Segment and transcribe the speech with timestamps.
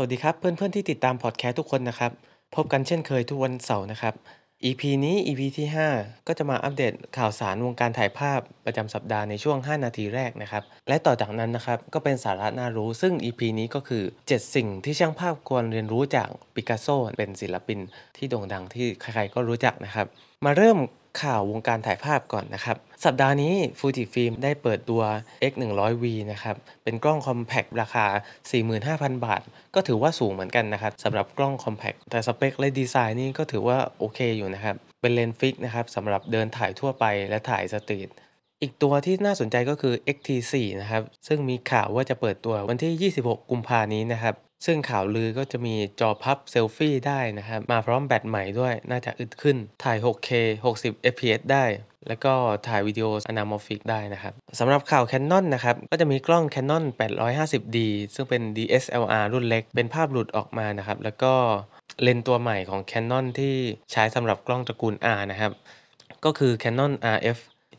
[0.00, 2.12] สวัสดีครับเพื่อนๆที่ติดตามพอดแคสต์ทุกคนนะครับ
[2.54, 4.14] พบกันเช่นเคยทุกวันเสาร์นะครับ
[4.64, 16.86] EP นี้ EP ที่ 5 ก็จะมาอัปเดตข่าวสารวงการถ่ายภาพประจำสัปดาห์ในช่วง 5 นาทีแรกนะครับ และต่อจากนั้นนะครับ ก็เป็นสาระน่ารู้ ซึ่ง EP นี้ก็คือ 7 สิ่งที่ช่างภาพควรเรียนรู้จากปิกัสโซ
[17.18, 17.78] เป็นศิลปิน
[18.16, 20.06] ที่โด่งดังที่ใครๆก็รู้จักนะครับ
[20.44, 20.78] มาเริ่ม
[21.22, 25.02] ข่าววงการถ่ายภาพก่อนนะครับ สัปดาห์นี้ฟูจิฟิล์มได้เปิดตัว
[25.50, 28.06] X 1 0 0 V นะครับ เป็นกล้อง compact ราคา
[28.64, 29.42] 45,000 บาท
[29.74, 38.08] ก็ถือว่าสูงเหมือนกันนะครับสำหรับกล้อง compact แต่สเปคและดีไซน์นี่ก็ถือว่าโอเคอยู่นะครับ เป็นเลนส์ fix นะครับสำหรับเดินถ่ายทั่วไปและถ่าย street
[38.62, 44.34] อีกตัวที่น่าสนใจก็คือ XT4 นะครับ ซึ่งมีข่าวว่าจะเปิดตัววันที่ 26 กุมภานี้นะครับ
[44.66, 50.30] ซึ่งข่าวลือก็จะมีจอพับเซลฟี่ได้นะครับ มาพร้อมแบตใหม่ด้วย น่าจะอึดขึ้น ถ่าย 6K
[50.64, 51.64] 60 fps ได้
[52.08, 52.32] แล้วก็
[52.68, 57.78] ถ่ายวิดีโอ anamorphic ได้นะครับ สำหรับข่าว Canon นะครับ ก็จะมีกล้อง Canon 850D
[58.14, 61.32] ซึ่งเป็น DSLR รุ่นเล็ก เป็นภาพหลุดออกมานะครับ แล้วก็
[62.02, 63.54] เลนตัวใหม่ของ Canon ที่
[63.92, 65.52] ใช้สำหรับกล้องตระกูล R นะครับ
[66.24, 67.38] ก็คือ Canon RF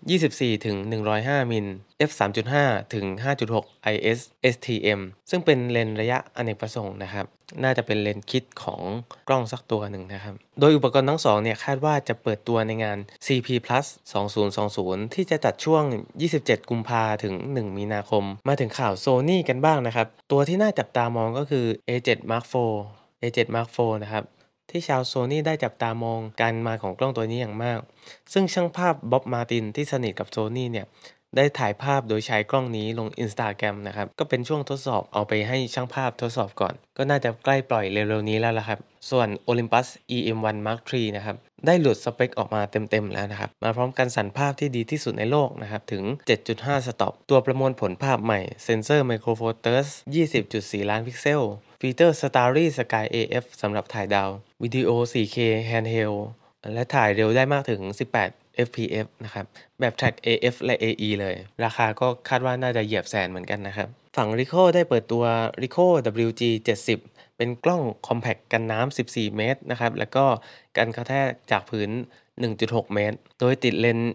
[0.10, 0.78] 24 ถึง
[1.14, 1.68] 105 มิล
[2.10, 2.12] f
[2.52, 3.06] 3.5 ถึง
[3.54, 4.20] 5.6 is
[4.56, 7.26] stm ซึ่งเป็นเลนส์ระยะอเนกประสงค์นะครับ
[7.64, 8.82] น่าจะเป็นเลนส์คิดของ
[9.28, 13.86] กล้องสักตัวหนึ่งนะครับ โดยอุปกรณ์ทั้งสองเนี่ยคาดว่าจะเปิดตัวในงาน CP Plus
[14.50, 15.84] 2020 ที่จะจัดช่วง
[16.28, 22.56] 27 กุมภาถึง 1 มีนาคม มาถึงข่าว Sony กันบ้างนะครับ ตัวที่น่าจับตามองก็คือ A7 Mark IV
[23.22, 24.26] A7 Mark IV นะครับ
[24.72, 27.80] ที่ชาวโซนี่ได้จับตามองการมาของกล้องตัวนี้อย่างมาก
[28.34, 30.86] ซึ่งช่างภาพบ๊อบมาตินที่สนิทกับโซนี่เนี่ย
[31.38, 46.04] ได้ถ่ายภาพโดยใช้กล้องนี้ลง Instagram นะครับ ก็เป็นช่วงทดสอบเอาไปให้ช่างภาพทดสอบก่อน ก็น่าจะใกล้ปล่อยเร็วๆนี้แล้วละครับ ส่วน Olympus EM1 Mark III นะครับ ได้หลุดสเปคออกมาเต็มๆแล้วนะครับ มาพร้อมกันสั่นภาพที่ดีที่สุดในโลกนะครับ ถึง
[46.46, 49.90] 7.5 stop ตัวประมวลผลภาพใหม่เซนเซอร์ Micro Four Thirds
[50.42, 51.42] 20.4 ล้านพิกเซล
[51.84, 54.30] ฟีเจอร์ Starry Sky AF สำหรับถ่ายดาว
[54.64, 55.38] วิดีโอ 4K
[55.70, 56.20] Handheld
[56.74, 57.82] และถ่ายเร็วได้มากถึง
[58.24, 59.46] 18 fps นะครับ
[59.80, 65.24] แบบ Track AF และ AE เลย ราคาก็คาดว่าน่าจะเหยียบแสนเหมือนกันนะครับ ฝั่ง Ricoh ได้เปิดตัว
[65.62, 65.94] Ricoh
[66.28, 66.42] WG
[66.92, 70.26] 70 เป็นกล้องคอมแพคกันน้ำ 14 เมตรนะครับ แล้วก็
[70.78, 71.90] กันกระแทกจากพื้น
[72.50, 74.14] 1.6 เมตร โดยติดเลนส์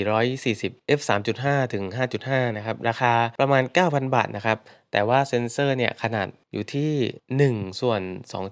[0.00, 1.00] 2440 f
[1.42, 1.84] 3.5 ถึง
[2.20, 4.58] 5.5 นะครับ ราคาประมาณ 9,000 บาทนะครับ
[4.92, 8.00] แต่ว่าเซนเซอร์เนี่ยขนาดอยู่ที่ 1 ส่วน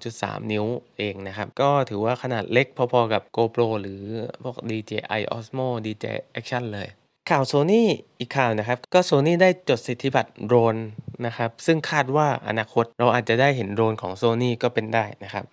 [0.01, 0.65] 2.3 นิ้ว
[0.97, 4.01] เองนะครับ ก็ถือว่าขนาดเล็กพอๆกับ GoPro หรือ
[4.43, 6.89] พวก DJI Osmo DJI Action เลย
[7.29, 7.83] ข่าว Sony
[8.19, 10.75] อีกข่าวนะครับ ก็ Sony ได้จดสิทธิบัตรโดรน
[11.25, 15.45] นะครับ ซึ่งคาดว่าอนาคตเราอาจจะได้เห็นโดรนของ Sony ก็เป็นได้นะครับ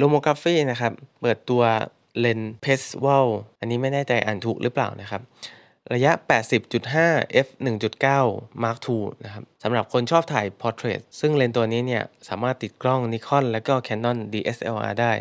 [0.00, 1.62] Lomography นะครับ เปิดตัว
[2.20, 3.28] เลนส์ p e s w a l
[3.60, 5.22] อันนี้ไม่แน่ใจอ่านถูกหรือเปล่านะครับ
[5.94, 6.12] ระยะ
[6.78, 7.48] 80.5 f
[8.06, 15.12] 1.9 mark II นะครับสำหรับคนชอบถ่าย portrait ซึ่งเลนส์ตัวนี้เนี่ยสามารถติดกล้อง Nikon และก็ Canon DSLR ได้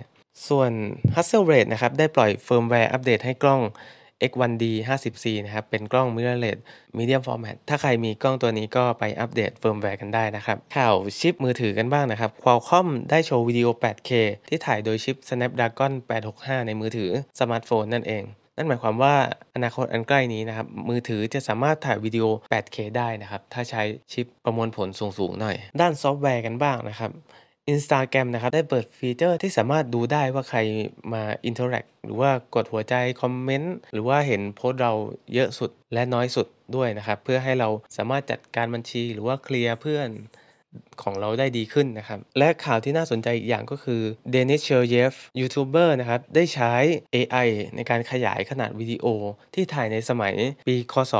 [0.48, 0.72] ส่วน
[1.16, 3.62] Hasselblad นะครับได้ปล่อยเฟิร์มแวร์อัปเดตให้กล้อง
[4.32, 6.60] X1D 50C นะครับ เป็นกล้อง mirrorless
[6.98, 14.12] medium format ถ้าใครมีกล้องตัวนี้ก็ไปอัปเดตเฟิร์มแวร์กันได้นะครับ ข่าวชิปมือถือกันบ้างนะครับ Qualcomm ได้โชว์วิดีโอ 8K
[14.50, 15.92] ที่ถ่ายโดยชิป Snapdragon
[16.30, 18.24] 865 ในมือถือสมาร์ทโฟนนั่นเอง
[18.58, 19.16] นั่นหมายความว่า
[19.56, 23.84] อนาคตอันใกล้นี้นะครับ มือถือจะสามารถถ่ายวิดีโอ 8K ได้นะครับ ถ้าใช้
[24.14, 27.12] ชิปประมวลผลสูงๆหน่อย ด้านซอฟต์แวร์กันบ้างนะครับ
[27.74, 30.60] Instagram นะครับ ได้เปิดฟีเจอร์ที่สามารถดูได้ว่าใคร
[31.14, 34.94] มา interact หรือว่ากดหัวใจ คอมเมนต์ หรือว่าเห็นโพสต์เรา
[35.34, 40.10] เยอะสุดและน้อยสุดด้วยนะครับ เพื่อให้เราสามารถจัดการบัญชีหรือว่าเคลียร์เพื่อน
[41.04, 44.02] ของเราได้ดีขึ้นนะครับ และข่าวที่น่าสนใจอีกอย่างก็คือ
[44.32, 46.74] เดนิสเชลเยฟยูทูบเบอร์นะครับ ได้ใช้
[47.16, 49.06] AI ในการขยายขนาดวิดีโอ
[49.56, 50.34] ที่ถ่ายในสมัย
[50.68, 51.14] ปีคศ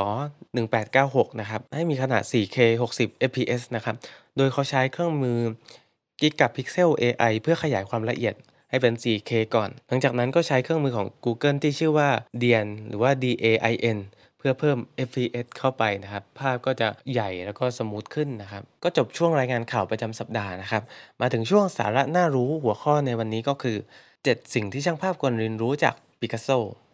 [0.68, 2.58] 1896 นะครับ ให้มีขนาด 4K
[2.96, 3.94] 60 fps นะครับ
[4.36, 5.38] โดยเขาใช้เครื่องมือ
[6.20, 8.34] Gigapixel AI เพื่อขยายความละเอียด
[8.70, 12.08] ให้เป็น 4K ก่อน หลังจากนั้นก็ใช้เครื่องมือของ Google ที่ชื่อว่า
[12.42, 13.98] DAN หรือว่า DAIN
[14.38, 14.78] เพื่อเพิ่ม
[15.08, 20.82] FPS เข้าไปนะครับ ภาพก็จะใหญ่แล้วก็ smooth ขึ้นนะครับ ก็จบช่วงรายงานข่าวประจำสัปดาห์นะครับ
[21.20, 23.76] มาถึงช่วงสาระน่ารู้หัวข้อในวันนี้ก็คือ
[24.14, 26.48] 7 สิ่งที่ช่างภาพควรเรียนรู้จากปิกัสโซ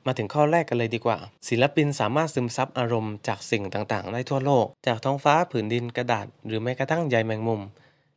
[0.06, 7.62] มาถึงข้อแรกกันเลยดีกว่า ศิลปินสามารถซึมซับอารมณ์จากสิ่งต่างๆ ได้ทั่วโลก จากท้องฟ้าผืนดินกระดาษ หรือแม้กระทั่งใยแมงมุม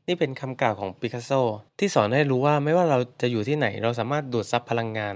[0.07, 1.31] นี่เป็นคำกล่าวของปิกัสโซ
[1.79, 5.15] ที่สอนให้รู้ว่าไม่ว่าเราจะอยู่ที่ไหนเราสามารถดูดซับพลังงาน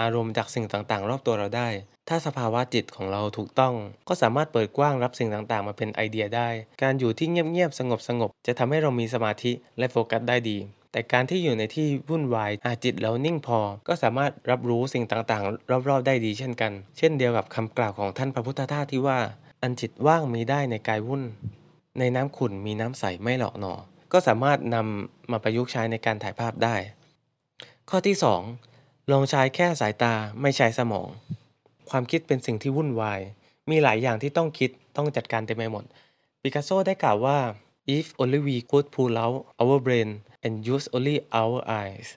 [0.00, 1.68] อารมณ์จากสิ่งต่างๆ รอบตัวเราได้
[2.08, 3.74] ถ้าสภาวะจิตของเราถูกต้อง
[4.08, 6.48] ก็สามารถเปิดกว้างรับสิ่งต่างๆ มาเป็นไอเดียได้
[6.82, 7.78] การอยู่ที่เงียบๆ
[8.08, 10.58] สงบๆจะทำให้เรามีสมาธิและโฟกัสได้ดี
[10.92, 19.18] แต่การที่อยู่ในที่วุ่นวายหาจิตเรานิ่งพอ ก็สามารถรับรู้สิ่งต่างๆ รอบๆ ได้ดีเช่นกัน เช่นเดียวกับคำกล่าวของท่านพระพุทธทาสที่ว่า
[19.62, 21.22] อันจิตว่างมีได้ในกายวุ่น
[21.98, 23.74] ในน้ำขุ่นมีน้ำใสไม่หลอกหนอ
[24.12, 26.76] ก็สามารถนำมาประยุกต์ใช้ในการถ่ายภาพได้
[27.90, 28.16] ข้อที่
[28.62, 31.08] 2 ลองใช้แค่สายตาไม่ใช้สมอง
[31.90, 33.20] ความคิดเป็นสิ่งที่วุ่นวาย
[33.70, 35.84] มีหลายอย่างที่ต้องคิดต้องจัดการเต็มไปหมด
[36.42, 37.38] ปิกัสโซได้กล่าวว่า
[37.96, 40.10] if only we could pull out our brain
[40.44, 42.08] and use only our eyes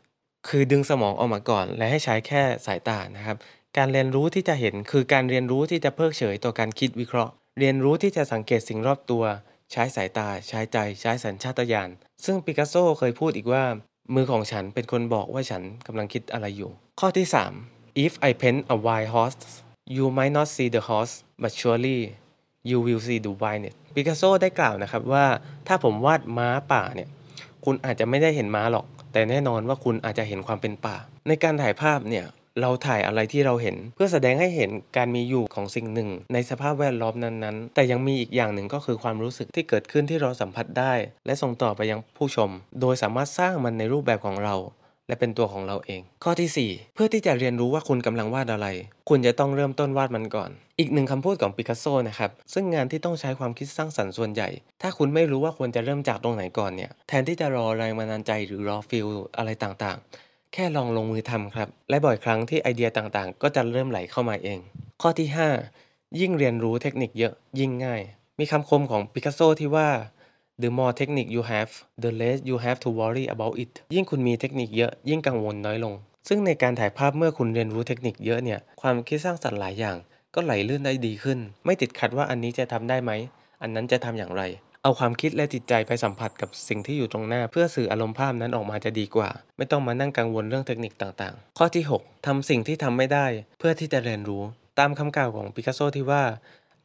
[0.47, 3.37] คือดึงสมองออกมาก่อน และให้ใช้แค่สายตานะครับ
[3.77, 9.23] การเรียนรู้ที่จะเห็นคือการเรียนรู้ที่จะเพิกเฉยต่อการคิดวิเคราะห์ เรียนรู้ที่จะสังเกตสิ่งรอบตัว
[9.71, 11.89] ใช้สายตา ใช้ใจ ใช้สัญชาตญาณ
[12.25, 13.63] ซึ่งปิกัสโซเคยพูดอีกว่า
[14.15, 17.27] มือของฉันเป็นคนบอกว่าฉันกำลังคิดอะไรอยู่ ข้อที่
[17.65, 19.39] 3 if I paint a wild horse
[19.95, 21.99] you might not see the horse but surely
[22.69, 25.25] you will see the wildness ปิกัสโซได้กล่าวนะครับว่า
[25.67, 27.09] ถ้าผมวาดม้าป่าเนี่ย
[27.65, 30.95] คุณอาจจะไม่ได้เห็นม้าหรอก แต่แน่นอนว่าคุณอาจจะเห็นความเป็นป่า
[31.27, 32.25] ในการถ่ายภาพเนี่ย
[32.61, 40.93] เราถ่ายอะไรที่เราเห็น เพื่อแสดงให้เห็นการมีอยู่ของสิ่งหนึ่ง ในสภาพแวดล้อมนั้นๆ แต่ยังมีอีกอย่างหนึ่งก็คือความรู้สึกที่เกิดขึ้นที่เราสัมผัสได้
[41.25, 42.49] และส่งต่อไปยังผู้ชม
[42.81, 44.57] โดยสามารถสร้างมันในรูปแบบของเรา
[45.07, 48.67] และเป็นตัวของเราเอง ข้อที่ 4 เพื่อที่จะเรียนรู้ว่าคุณกำลังวาดอะไร
[49.09, 54.49] คุณจะต้องเริ่มต้นวาดมันก่อนอีกหนึ่งคำพูดของปิกัสโซนะครับซึ่งงานที่ต้องใช้ความคิดสร้างสรรค์ส่วนใหญ่
[54.81, 59.07] ถ้าคุณไม่รู้ว่าควรจะเริ่มจากตรงไหนก่อนเนี่ยแทนที่จะรอแรงบันดาลใจหรือรอ feel
[59.37, 64.59] อะไรต่างๆ แค่ลองลงมือทำครับ และบ่อยครั้งที่ไอเดียต่างๆ ก็จะเริ่มไหลเข้ามาเอง
[65.01, 65.27] ข้อที่
[65.73, 68.01] 5 ยิ่งเรียนรู้เทคนิคเยอะยิ่งง่าย
[68.39, 69.89] มีคำคมของปิกัสโซที่ว่า
[70.61, 71.71] the more technique you have
[72.03, 75.93] the less you have to worry about it ยิ่งคุณมีเทคนิคเยอะยิ่งกังวลน้อยลง
[76.27, 79.97] ซึ่งในการถ่ายภาพเมื่อคุณเรียนรู้เทคนิคเยอะเนี่ย ความคิดสร้างสรรค์หลายอย่าง
[80.35, 83.11] ก็ไหลลื่นได้ดีขึ้น ไม่ติดขัดว่าอันนี้จะทำได้ไหม
[83.61, 84.43] อันนั้นจะทำอย่างไร
[84.83, 93.25] เอาความคิดและจิตใจไปสัมผัสกับสิ่งที่อยู่ตรงหน้า เพื่อสื่ออารมณ์ภาพนั้นออกมาจะดีกว่า ไม่ต้องมานั่งกังวลเรื่องเทคนิคต่างๆ ข้อที่ 6ทำสิ่งที่ทำไม่ได้
[93.59, 94.43] เพื่อที่จะเรียนรู้
[94.79, 96.23] ตามคำกล่าวของปิกัสโซที่ว่า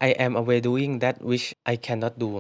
[0.08, 2.30] I am away doing that which I cannot do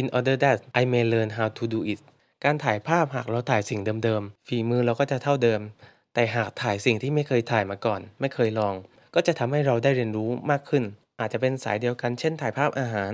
[0.00, 2.00] in order that I may learn how to do it
[2.44, 5.60] การถ่ายภาพหากเราถ่ายสิ่งเดิมๆ ฝีมือเราก็จะเท่าเดิม
[6.14, 8.74] แต่หากถ่ายสิ่งที่ไม่เคยถ่ายมาก่อน ไม่เคยลอง
[9.14, 10.84] ก็จะทำให้เราได้เรียนรู้มากขึ้น
[11.20, 13.12] อาจจะเป็นสายเดียวกัน เช่น ถ่ายภาพอาหาร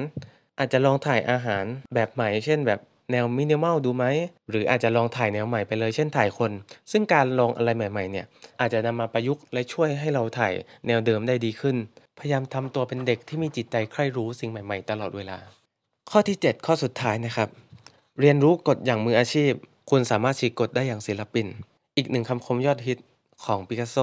[0.58, 1.64] อาจจะลองถ่ายอาหาร
[1.94, 2.81] แบบใหม่ เช่นแบบ
[3.12, 4.05] แนวมินิมอลดูไหม
[4.50, 6.50] หรืออาจจะลองถ่ายแนวใหม่ไปเลย เช่นถ่ายคน
[6.93, 8.26] ซึ่งการลองอะไรใหม่ๆเนี่ย
[8.60, 10.52] อาจจะนำมาประยุกต์และช่วยให้เราถ่าย
[10.87, 11.76] แนวเดิมได้ดีขึ้น
[12.19, 15.38] พยายามทำตัวเป็นเด็กที่มีจิตใจใคร่รู้สิ่งใหม่ๆ ตลอดเวลา
[16.10, 17.49] ข้อที่ 7 ข้อสุดท้ายนะครับ
[18.20, 19.52] เรียนรู้กฎอย่างมืออาชีพ
[19.90, 21.46] คุณสามารถฉีกกฎได้อย่างศิลปิน
[21.96, 22.99] อีกหนึ่งคำคมยอดฮิต
[23.44, 23.96] ของปิกัสโซ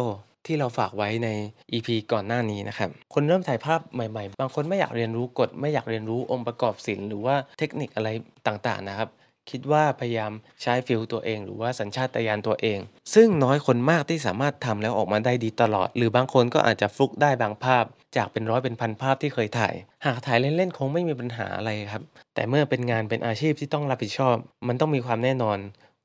[0.47, 1.30] ที่เราฝากไว้ใน
[1.71, 8.09] EP ก่อนหน้านี้นะครับ คนเริ่มถ่ายภาพใหม่ๆ บางคนไม่อยากเรียนรู้กฎ ไม่อยากเรียนรู้องค์ประกอบศิลป์หรือว่าเทคนิคอะไร
[8.47, 9.09] ต่างๆนะครับ
[9.51, 10.31] คิดว่าพยายาม
[10.62, 12.80] ใช้ feel ตัวเอง หรือว่าสัญชาตญาณตัวเอง
[13.13, 17.86] ซึ่งน้อยคนมากที่สามารถทำแล้วออกมาได้ดีตลอด หรือบางคนก็อาจจะฟลุกได้บางภาพ
[18.18, 19.74] จากเป็นร้อยเป็นพันภาพที่เคยถ่าย
[20.06, 22.03] หากถ่ายเล่นๆคงไม่มีปัญหาอะไรครับ
[22.36, 24.36] แต่เมื่อเป็นงานเป็นอาชีพที่ต้องรับผิดชอบ
[24.68, 25.57] มันต้องมีความแน่นอน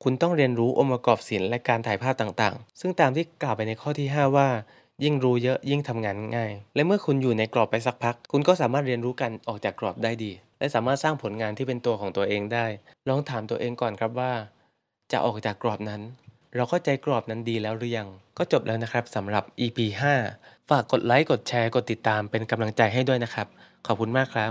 [0.04, 4.48] คุณต้องเรียนรู้องค์ประกอบศิลป์และการถ่ายภาพต่างๆ ซึ่งตามที่กล่าวไปในข้อที่ 5 ว่า
[5.04, 12.66] ยิ่งรู้เยอะยิ่งทำงานง่าย และเมื่อคุณอยู่ในกรอบไปสักพัก คุณก็สามารถเรียนรู้กันออกจากกรอบได้ดี และสามารถสร้างผลงานที่เป็นตัวของตัวเองได้
[13.08, 14.32] ลองถามตัวเองก่อนครับว่า
[15.12, 16.00] จะออกจากกรอบนั้น
[16.54, 18.08] เราเข้าใจกรอบนั้นดีแล้วหรือยัง
[18.38, 19.78] ก็จบแล้วนะครับสำหรับ EP
[20.28, 23.46] 5 ฝากกดไลค์กดแชร์กดติดตามเป็นกำลังใจให้ด้วยนะครับ
[23.86, 24.46] ขอบคุณมากครั